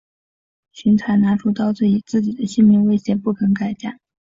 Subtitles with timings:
[0.71, 3.99] 荀采拿出刀子以自己的性命威胁不肯改嫁。